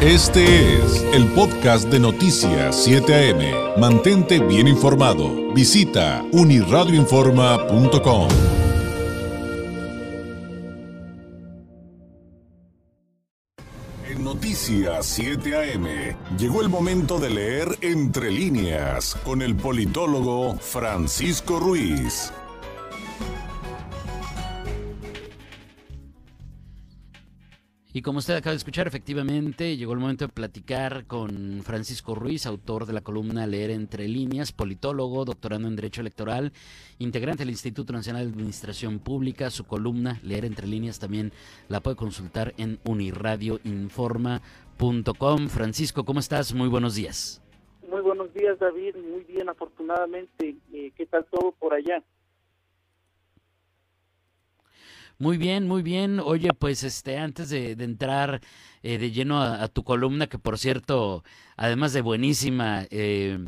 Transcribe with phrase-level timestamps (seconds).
[0.00, 3.80] Este es el podcast de Noticias 7 AM.
[3.80, 5.52] Mantente bien informado.
[5.52, 8.28] Visita uniradioinforma.com.
[14.08, 15.88] En Noticias 7 AM
[16.38, 22.32] llegó el momento de leer entre líneas con el politólogo Francisco Ruiz.
[27.90, 32.44] Y como usted acaba de escuchar, efectivamente llegó el momento de platicar con Francisco Ruiz,
[32.44, 36.52] autor de la columna Leer entre líneas, politólogo, doctorando en Derecho Electoral,
[36.98, 39.48] integrante del Instituto Nacional de Administración Pública.
[39.48, 41.32] Su columna Leer entre líneas también
[41.68, 45.48] la puede consultar en uniradioinforma.com.
[45.48, 46.52] Francisco, ¿cómo estás?
[46.52, 47.42] Muy buenos días.
[47.88, 48.96] Muy buenos días, David.
[48.96, 50.56] Muy bien, afortunadamente.
[50.74, 52.02] Eh, ¿Qué tal todo por allá?
[55.20, 56.20] Muy bien, muy bien.
[56.20, 58.40] Oye, pues este, antes de, entrar
[58.84, 61.24] eh, de lleno a, tu columna, que por cierto,
[61.56, 63.44] además de buenísima, eh,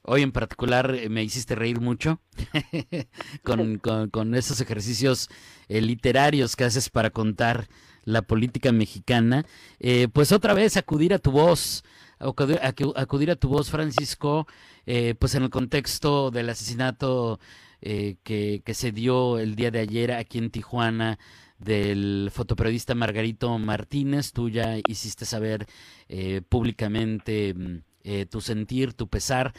[0.00, 2.22] hoy en particular eh, me hiciste reír mucho
[3.42, 5.28] con, con, esos ejercicios
[5.68, 7.68] literarios que haces para contar
[8.04, 9.44] la política mexicana.
[10.14, 11.84] pues otra vez acudir a tu voz,
[12.18, 14.46] acudir a tu voz, Francisco,
[15.18, 17.38] pues en el contexto del asesinato
[17.82, 21.18] eh, que, se dio el día de ayer aquí en Tijuana
[21.58, 24.32] del fotoperiodista Margarito Martínez.
[24.32, 25.66] Tú ya hiciste saber
[26.08, 29.52] eh, públicamente mm, eh, tu sentir, tu pesar.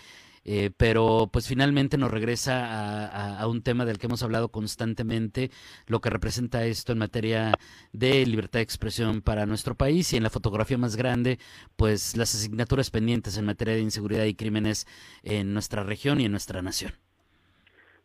[0.78, 5.52] pero pues finalmente nos regresa a, un tema del que hemos hablado constantemente,
[5.86, 7.54] lo que representa esto en materia
[7.94, 11.38] de libertad de expresión para nuestro país y en la fotografía más grande,
[11.76, 14.88] pues las asignaturas pendientes en materia de inseguridad y crímenes
[15.24, 16.94] en nuestra región y en nuestra nación.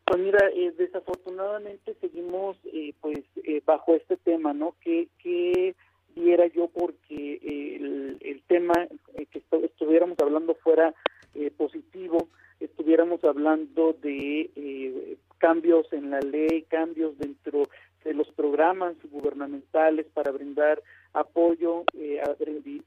[0.07, 4.77] Pues mira, eh, desafortunadamente seguimos eh, pues eh, bajo este tema, ¿no?
[4.81, 5.75] Que, que
[6.15, 8.73] viera yo porque el, el, tema
[9.33, 10.95] que estuviéramos hablando fuera
[11.59, 12.29] positivo,
[12.61, 17.65] estuviéramos hablando de cambios en la ley, cambios dentro
[18.03, 20.83] de los programas gubernamentales para brindar
[21.13, 21.85] apoyo,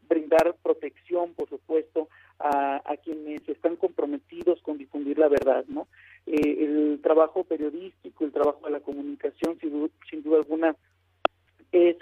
[0.08, 5.88] brindar protección, por supuesto, a, a quienes están comprometidos con difundir la verdad, ¿no?
[6.32, 10.76] Eh, el trabajo periodístico, el trabajo de la comunicación, sin, duda, alguna,
[11.72, 11.98] es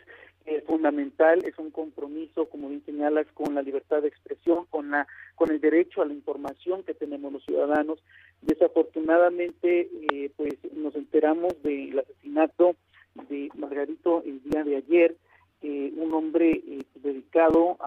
[0.46, 5.08] eh, fundamental, es un compromiso, como bien señalas, con la libertad de expresión, con la
[5.36, 8.04] con el derecho a la información que tenemos los ciudadanos.
[8.42, 12.76] Desafortunadamente, eh, pues nos enteramos del asesinato
[13.30, 15.16] de Margarito el día de ayer,
[15.62, 16.62] un hombre
[16.96, 17.78] dedicado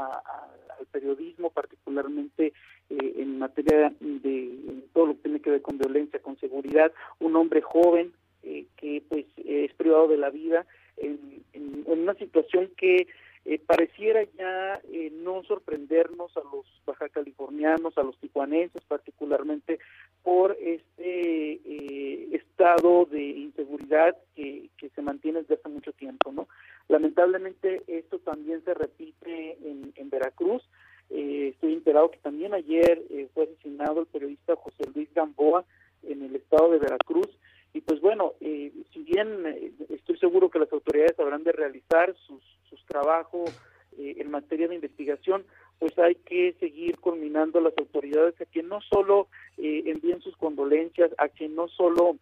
[0.81, 2.53] al periodismo, particularmente
[2.91, 7.61] en materia de todo lo que tiene que ver con violencia, con seguridad, un hombre
[7.61, 13.07] joven eh, que pues es privado de la vida en, en, una situación que
[13.45, 19.79] eh, pareciera ya eh, no sorprendernos a los baja californianos, a los tijuanenses particularmente,
[20.23, 26.49] por este estado de inseguridad que, que se mantiene desde hace mucho tiempo, ¿no?
[26.89, 30.63] Lamentablemente esto también se repite en, en Veracruz,
[31.11, 35.65] eh, estoy enterado que también ayer eh, fue asesinado el periodista José Luis Gamboa
[36.05, 37.29] en el estado de Veracruz.
[37.73, 42.43] Y pues bueno, eh, si bien estoy seguro que las autoridades habrán de realizar sus,
[42.69, 43.51] sus trabajos
[43.97, 45.45] en materia de investigación,
[45.79, 49.29] pues hay que seguir culminando a las autoridades a que no solo
[49.59, 52.17] envíen sus condolencias, a que no solo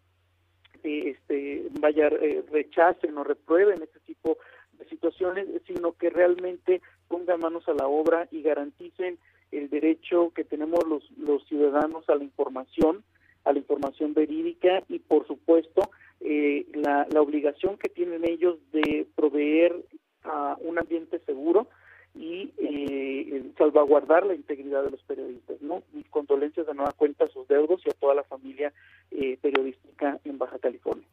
[0.83, 2.09] este, vaya
[2.51, 4.39] rechacen o reprueben este tipo
[4.73, 9.19] de situaciones, sino que realmente pongan manos a la obra y garanticen
[9.51, 13.05] el derecho que tenemos los, los ciudadanos a la información,
[13.49, 19.07] a la información verídica y por supuesto eh, la, la obligación que tienen ellos de
[19.15, 19.75] proveer
[20.25, 21.69] a un ambiente seguro
[22.15, 25.61] y eh, salvaguardar la integridad de los periodistas.
[25.61, 25.83] ¿no?
[25.93, 28.73] Mis condolencias de nueva cuenta a sus deudos y a toda la familia
[29.11, 31.07] eh, periodística en Baja California.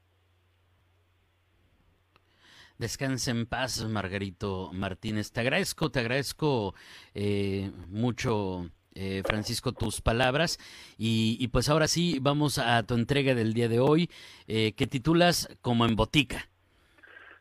[2.77, 5.31] Descanse en paz, Margarito Martínez.
[5.31, 6.73] Te agradezco, te agradezco
[7.13, 10.57] eh, mucho, eh, Francisco, tus palabras.
[10.97, 14.09] Y, pues ahora sí, vamos a tu entrega del día de hoy,
[14.47, 16.47] eh, que titulas Como en Botica.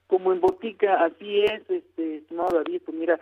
[0.07, 3.19] Como en Botica, así es, este, estimado David, pues mira,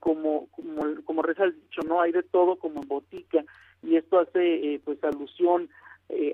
[0.00, 3.44] como, como, como reza el dicho, no hay de todo como en Botica.
[3.82, 5.68] Y esto hace pues alusión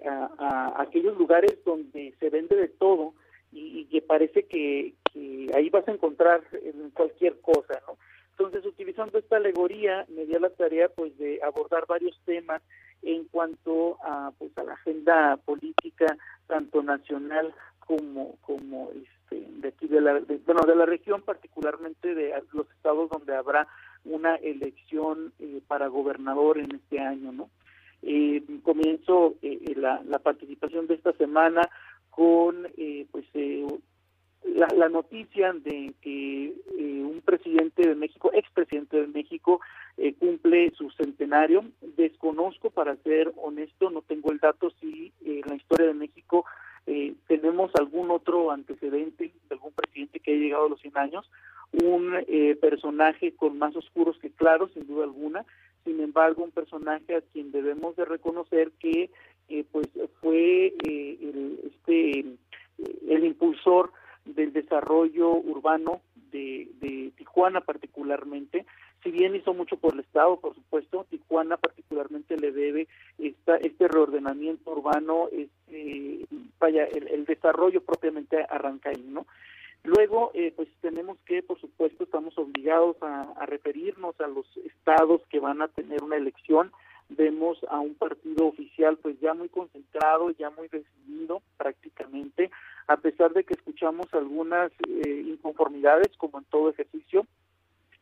[0.07, 3.15] a aquellos lugares donde se vende de todo
[3.53, 4.95] y, que parece que,
[5.55, 6.43] ahí vas a encontrar
[6.95, 7.97] cualquier cosa, ¿no?
[8.41, 12.63] Entonces, utilizando esta alegoría, me dio la tarea pues de abordar varios temas
[13.03, 16.17] en cuanto a pues a la agenda política
[16.47, 22.33] tanto nacional como como este de aquí de la bueno de la región particularmente de
[22.55, 23.69] los estados donde habrá
[24.07, 27.51] una elección eh, para gobernador en este año, ¿no?
[28.01, 31.61] Eh, comienzo eh, la, la, participación de esta semana
[32.09, 32.67] con
[33.11, 33.27] pues
[34.45, 39.61] la, la, noticia de que un presidente de México, expresidente de México,
[40.19, 41.65] cumple su centenario.
[41.97, 46.45] Desconozco, para ser honesto, no tengo el dato si en la historia de México
[47.27, 51.31] tenemos algún otro antecedente de algún presidente que haya llegado a los 100 años
[51.73, 55.45] un eh, personaje con más oscuros que claros, sin duda alguna,
[55.85, 59.11] sin embargo, un personaje a quien debemos de reconocer que
[59.49, 59.89] eh, pues
[60.21, 62.25] fue eh, el, este,
[63.09, 63.93] el impulsor
[64.25, 64.53] del
[64.91, 66.01] desarrollo urbano
[66.33, 68.67] de, de, Tijuana particularmente,
[69.03, 72.89] si bien hizo mucho por el Estado, por supuesto, Tijuana particularmente le debe
[73.19, 76.27] esta, este reordenamiento urbano, este,
[76.59, 79.27] vaya, el, desarrollo propiamente arranca ahí, ¿no?
[79.83, 85.41] Luego, eh, pues tenemos que, por supuesto, estamos obligados a, referirnos a los estados que
[85.41, 86.71] van a tener una elección.
[87.11, 92.51] Vemos a un partido oficial, pues ya muy concentrado, ya muy decidido prácticamente,
[92.87, 97.27] a pesar de que escuchamos algunas eh, inconformidades, como en todo ejercicio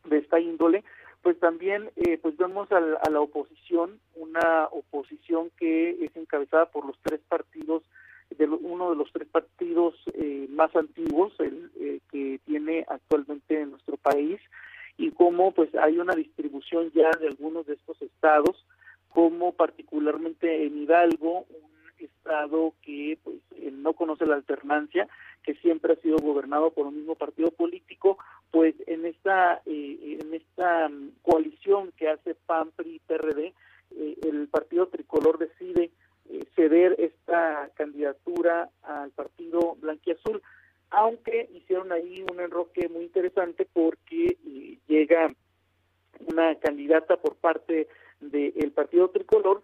[0.05, 0.85] de esta índole,
[1.23, 6.97] pues también eh, pues vemos a la oposición, una oposición que es encabezada por los
[7.03, 7.83] tres partidos
[8.31, 13.71] de uno de los tres partidos eh, más antiguos el, eh, que tiene actualmente en
[13.71, 14.39] nuestro país
[14.97, 18.65] y cómo pues hay una distribución ya de algunos de estos estados
[19.19, 23.39] como particularmente en Hidalgo un estado que pues
[23.73, 25.09] no conoce la alternancia
[25.43, 28.17] que siempre ha sido gobernado por un mismo partido político
[28.53, 33.55] pues en esta eh, en esta mm, coalición que hace PAN PRI y PRD
[34.23, 35.91] el partido tricolor decide
[36.31, 40.41] eh, ceder esta candidatura al partido blanquiazul,
[40.91, 45.35] aunque hicieron ahí un enroque muy interesante porque eh, llega
[46.29, 47.89] una candidata por parte
[48.21, 49.63] del partido tricolor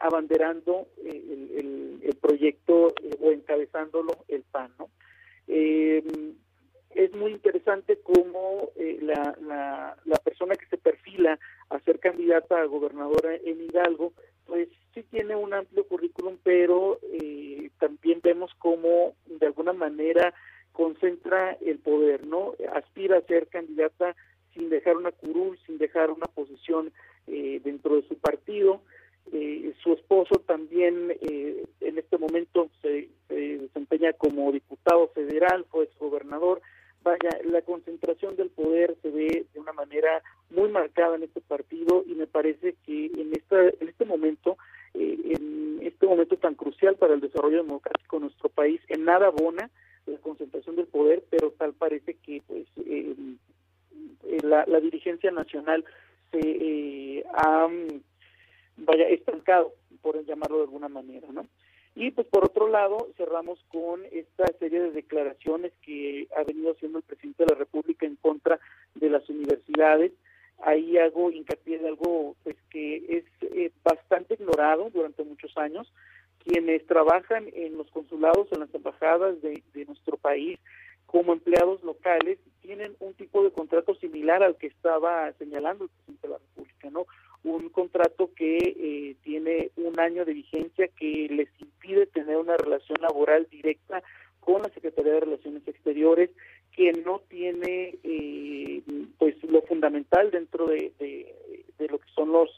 [0.00, 1.22] abanderando eh,
[1.58, 2.92] el, el, proyecto
[4.28, 4.88] el PAN, ¿no?
[5.48, 8.70] es muy interesante cómo
[9.02, 11.38] la, la, la, persona que se perfila
[11.68, 14.12] a ser candidata a gobernadora en Hidalgo
[14.46, 20.32] pues sí tiene un amplio currículum, pero eh, también vemos cómo de alguna manera
[20.72, 22.54] concentra el poder, ¿no?
[22.74, 24.14] Aspira a ser candidata
[24.54, 26.92] sin dejar una curul, sin dejar una posición
[27.26, 28.80] eh, dentro de su partido.
[29.32, 34.52] Eh, su esposo también en este momento se, se, desempeña como
[34.86, 36.60] diputado federal, fue exgobernador,
[37.02, 42.04] vaya, la concentración del poder se ve de una manera muy marcada en este partido
[42.06, 44.56] y me parece que en esta en este momento
[44.94, 49.28] eh, en este momento tan crucial para el desarrollo democrático de nuestro país en nada
[49.28, 49.70] abona
[50.06, 53.14] la concentración del poder pero tal parece que pues eh,
[54.42, 55.84] la, la, dirigencia nacional
[56.30, 57.68] se eh, ha
[58.78, 59.72] vaya estancado
[60.02, 61.46] por llamarlo de alguna manera no
[61.98, 66.98] y pues por otro lado, cerramos con esta serie de declaraciones que ha venido haciendo
[66.98, 68.60] el presidente de la República en contra
[68.94, 70.12] de las universidades.
[70.58, 75.90] Ahí hago hincapié en algo pues que es eh, bastante ignorado durante muchos años.
[76.44, 80.58] Quienes trabajan en los consulados, en las embajadas de, de nuestro país,
[81.06, 86.26] como empleados locales, tienen un tipo de contrato similar al que estaba señalando el presidente
[86.26, 87.06] de la República, ¿no?
[87.46, 91.48] un contrato que eh, tiene un año de vigencia que les
[93.00, 94.02] laboral directa
[94.40, 96.30] con la Secretaría de Relaciones Exteriores,
[96.76, 98.82] que no tiene eh,
[99.18, 102.50] pues lo fundamental dentro de, de, lo que son los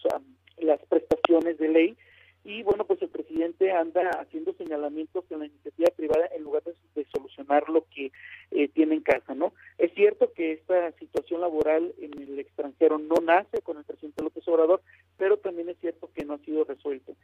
[0.58, 1.96] las prestaciones de ley.
[2.44, 7.04] Y bueno pues el presidente anda haciendo señalamientos en la iniciativa privada en lugar de,
[7.12, 8.10] solucionar lo que
[8.50, 13.16] eh, tiene en casa no es cierto que esta situación laboral en el extranjero no
[13.22, 14.82] nace con el presidente López Obrador
[15.16, 17.14] pero también es cierto que no ha sido resuelto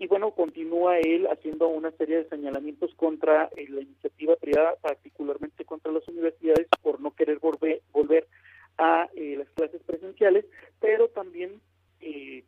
[0.00, 5.66] y bueno continúa él haciendo una serie de señalamientos contra eh, la iniciativa privada particularmente
[5.66, 8.26] contra las universidades por no querer volver volver
[8.78, 10.46] a eh, las clases presenciales
[10.80, 11.60] pero también
[12.00, 12.44] eh,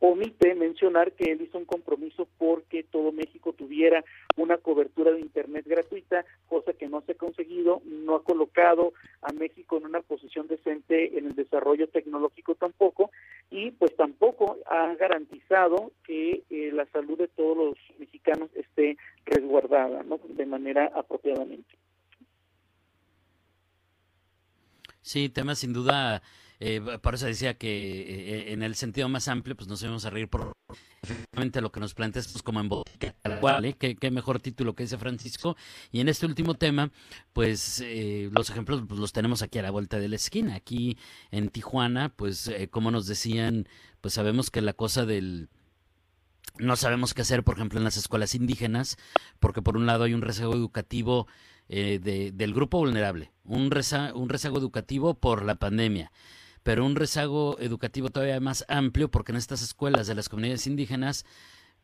[0.00, 4.04] omite mencionar que él hizo un compromiso porque todo México tuviera
[4.36, 8.92] una cobertura de Internet gratuita, cosa que no se ha conseguido, no ha colocado
[9.22, 13.10] a México en una posición decente en el desarrollo tecnológico tampoco,
[13.50, 20.02] y pues tampoco ha garantizado que eh, la salud de todos los mexicanos esté resguardada
[20.02, 20.20] ¿no?
[20.28, 20.46] de
[20.94, 21.78] apropiadamente.
[25.02, 26.22] Sí, tema sin duda
[26.60, 30.10] Eh, por eso decía que eh, en el sentido más amplio, pues nos íbamos a
[30.10, 30.52] reír por
[31.02, 33.74] efectivamente lo que nos planteas pues, como en boca, cual, ¿eh?
[33.74, 35.56] ¿Qué, mejor título que dice Francisco.
[35.90, 36.90] Y en este último tema,
[37.32, 40.54] pues eh, los ejemplos pues, los tenemos aquí a la vuelta de la esquina.
[40.54, 40.96] Aquí
[41.30, 43.68] en Tijuana, pues como nos decían,
[44.00, 45.50] pues sabemos que la cosa del
[46.58, 48.96] no sabemos qué hacer, por ejemplo, en las escuelas indígenas,
[49.40, 51.26] porque por un lado hay un rezago educativo
[51.68, 53.70] eh, de, del grupo vulnerable, un,
[54.14, 56.12] un rezago educativo por la pandemia,
[56.62, 61.24] pero un rezago educativo todavía más amplio, porque en estas escuelas de las comunidades indígenas,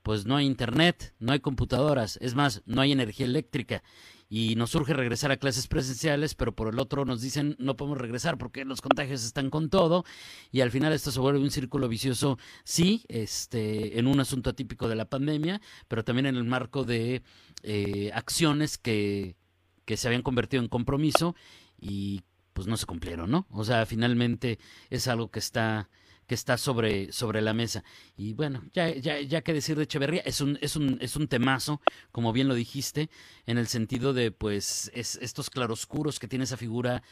[0.03, 3.83] pues no hay internet, no hay computadoras, es más, no hay energía eléctrica
[4.29, 7.99] y nos surge regresar a clases presenciales, pero por el otro nos dicen no podemos
[7.99, 10.05] regresar porque los contagios están con todo
[10.53, 14.89] y al final esto se vuelve un círculo vicioso, sí, este, en un asunto atípico
[14.89, 17.23] de la pandemia, pero también en el marco de
[17.65, 19.37] eh, acciones que,
[19.85, 21.35] que se habían convertido en compromiso
[21.77, 23.47] y pues no se cumplieron, ¿no?
[23.51, 24.59] O sea, finalmente
[24.91, 25.89] es algo que está
[26.31, 27.83] que está sobre, sobre la mesa.
[28.17, 31.27] Y bueno, ya, ya, ya que decir de Echeverría, es un, es un, es un
[31.27, 31.81] temazo,
[32.13, 33.11] como bien lo dijiste,
[33.47, 37.03] en el sentido de pues es, estos claroscuros que tiene esa figura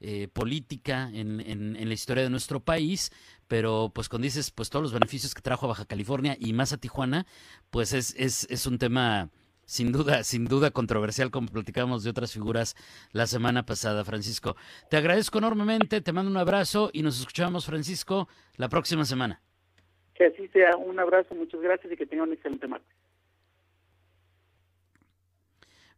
[0.00, 3.12] eh, política en, en, la historia de nuestro país,
[3.46, 6.72] pero pues cuando dices pues todos los beneficios que trajo a Baja California y más
[6.72, 7.28] a Tijuana,
[7.70, 9.30] pues es, es, es un tema
[9.66, 12.74] sin duda, sin duda controversial, como platicamos de otras figuras
[13.12, 14.56] la semana pasada, Francisco.
[14.90, 19.40] Te agradezco enormemente, te mando un abrazo y nos escuchamos, Francisco, la próxima semana.
[20.14, 23.03] Que así sea, un abrazo, muchas gracias y que tengan un excelente martes.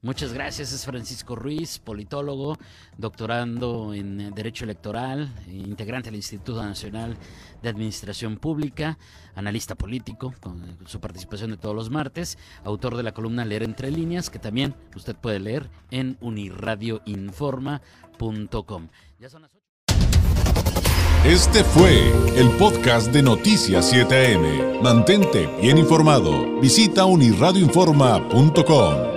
[0.06, 2.56] Muchas gracias, es Francisco Ruiz, politólogo,
[2.96, 7.16] doctorando en Derecho Electoral, integrante del Instituto Nacional
[7.60, 8.98] de Administración Pública,
[9.34, 13.90] analista político, con su participación de todos los martes, autor de la columna Leer entre
[13.90, 16.16] líneas, que también usted puede leer en
[19.18, 19.34] las
[21.24, 24.82] Este fue el podcast de Noticias 7am.
[24.82, 26.60] Mantente bien informado.
[26.60, 29.15] Visita unirradioinforma.com.